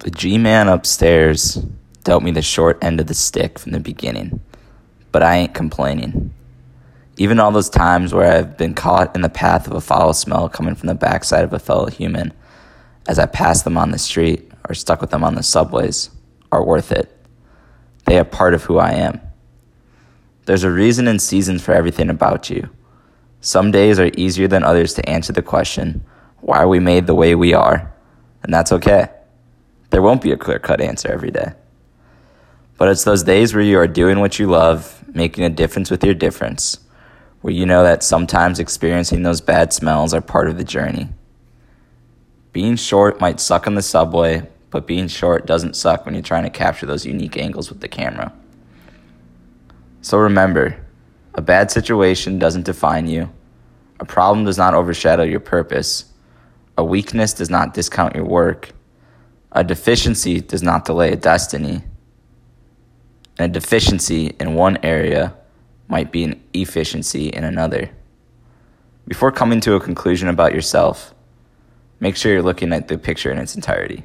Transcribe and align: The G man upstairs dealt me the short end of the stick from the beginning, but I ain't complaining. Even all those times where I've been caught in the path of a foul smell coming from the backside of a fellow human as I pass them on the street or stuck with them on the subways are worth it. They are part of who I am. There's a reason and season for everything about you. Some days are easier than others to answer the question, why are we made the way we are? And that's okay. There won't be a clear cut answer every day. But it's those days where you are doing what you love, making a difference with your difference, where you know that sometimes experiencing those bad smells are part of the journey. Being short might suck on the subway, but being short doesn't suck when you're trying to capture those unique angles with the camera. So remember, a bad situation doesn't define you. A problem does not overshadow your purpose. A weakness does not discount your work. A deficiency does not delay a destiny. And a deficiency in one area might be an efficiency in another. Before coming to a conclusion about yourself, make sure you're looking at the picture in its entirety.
The 0.00 0.10
G 0.10 0.38
man 0.38 0.68
upstairs 0.68 1.56
dealt 2.04 2.22
me 2.22 2.30
the 2.30 2.40
short 2.40 2.82
end 2.82 3.00
of 3.00 3.06
the 3.06 3.12
stick 3.12 3.58
from 3.58 3.72
the 3.72 3.80
beginning, 3.80 4.40
but 5.12 5.22
I 5.22 5.36
ain't 5.36 5.52
complaining. 5.52 6.32
Even 7.18 7.38
all 7.38 7.50
those 7.50 7.68
times 7.68 8.14
where 8.14 8.32
I've 8.32 8.56
been 8.56 8.72
caught 8.72 9.14
in 9.14 9.20
the 9.20 9.28
path 9.28 9.66
of 9.66 9.74
a 9.74 9.80
foul 9.82 10.14
smell 10.14 10.48
coming 10.48 10.74
from 10.74 10.86
the 10.86 10.94
backside 10.94 11.44
of 11.44 11.52
a 11.52 11.58
fellow 11.58 11.90
human 11.90 12.32
as 13.08 13.18
I 13.18 13.26
pass 13.26 13.60
them 13.60 13.76
on 13.76 13.90
the 13.90 13.98
street 13.98 14.50
or 14.66 14.74
stuck 14.74 15.02
with 15.02 15.10
them 15.10 15.22
on 15.22 15.34
the 15.34 15.42
subways 15.42 16.08
are 16.50 16.64
worth 16.64 16.92
it. 16.92 17.14
They 18.06 18.18
are 18.18 18.24
part 18.24 18.54
of 18.54 18.64
who 18.64 18.78
I 18.78 18.92
am. 18.92 19.20
There's 20.46 20.64
a 20.64 20.70
reason 20.70 21.08
and 21.08 21.20
season 21.20 21.58
for 21.58 21.74
everything 21.74 22.08
about 22.08 22.48
you. 22.48 22.70
Some 23.42 23.70
days 23.70 24.00
are 24.00 24.10
easier 24.16 24.48
than 24.48 24.64
others 24.64 24.94
to 24.94 25.06
answer 25.06 25.34
the 25.34 25.42
question, 25.42 26.06
why 26.40 26.56
are 26.56 26.68
we 26.68 26.80
made 26.80 27.06
the 27.06 27.14
way 27.14 27.34
we 27.34 27.52
are? 27.52 27.92
And 28.42 28.54
that's 28.54 28.72
okay. 28.72 29.10
There 29.90 30.02
won't 30.02 30.22
be 30.22 30.32
a 30.32 30.36
clear 30.36 30.58
cut 30.58 30.80
answer 30.80 31.08
every 31.08 31.30
day. 31.30 31.52
But 32.78 32.88
it's 32.88 33.04
those 33.04 33.22
days 33.22 33.54
where 33.54 33.62
you 33.62 33.78
are 33.78 33.86
doing 33.86 34.20
what 34.20 34.38
you 34.38 34.46
love, 34.46 35.04
making 35.12 35.44
a 35.44 35.50
difference 35.50 35.90
with 35.90 36.02
your 36.02 36.14
difference, 36.14 36.78
where 37.42 37.52
you 37.52 37.66
know 37.66 37.82
that 37.82 38.02
sometimes 38.02 38.58
experiencing 38.58 39.22
those 39.22 39.40
bad 39.40 39.72
smells 39.72 40.14
are 40.14 40.20
part 40.20 40.48
of 40.48 40.56
the 40.56 40.64
journey. 40.64 41.08
Being 42.52 42.76
short 42.76 43.20
might 43.20 43.38
suck 43.38 43.66
on 43.66 43.74
the 43.74 43.82
subway, 43.82 44.48
but 44.70 44.86
being 44.86 45.08
short 45.08 45.46
doesn't 45.46 45.76
suck 45.76 46.04
when 46.04 46.14
you're 46.14 46.22
trying 46.22 46.44
to 46.44 46.50
capture 46.50 46.86
those 46.86 47.04
unique 47.04 47.36
angles 47.36 47.68
with 47.68 47.80
the 47.80 47.88
camera. 47.88 48.32
So 50.02 50.18
remember, 50.18 50.76
a 51.34 51.42
bad 51.42 51.70
situation 51.70 52.38
doesn't 52.38 52.64
define 52.64 53.06
you. 53.06 53.30
A 53.98 54.04
problem 54.04 54.44
does 54.44 54.56
not 54.56 54.74
overshadow 54.74 55.22
your 55.22 55.40
purpose. 55.40 56.06
A 56.78 56.84
weakness 56.84 57.34
does 57.34 57.50
not 57.50 57.74
discount 57.74 58.14
your 58.14 58.24
work. 58.24 58.72
A 59.52 59.64
deficiency 59.64 60.40
does 60.40 60.62
not 60.62 60.84
delay 60.84 61.12
a 61.12 61.16
destiny. 61.16 61.82
And 63.38 63.50
a 63.50 63.60
deficiency 63.60 64.34
in 64.38 64.54
one 64.54 64.78
area 64.82 65.34
might 65.88 66.12
be 66.12 66.24
an 66.24 66.40
efficiency 66.54 67.28
in 67.28 67.42
another. 67.42 67.90
Before 69.08 69.32
coming 69.32 69.60
to 69.62 69.74
a 69.74 69.80
conclusion 69.80 70.28
about 70.28 70.54
yourself, 70.54 71.14
make 71.98 72.16
sure 72.16 72.32
you're 72.32 72.42
looking 72.42 72.72
at 72.72 72.86
the 72.86 72.96
picture 72.96 73.32
in 73.32 73.38
its 73.38 73.56
entirety. 73.56 74.04